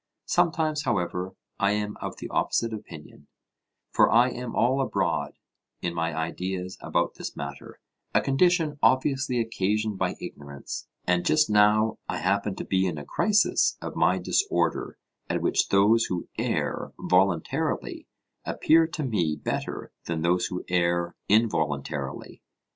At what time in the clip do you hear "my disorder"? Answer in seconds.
13.95-14.97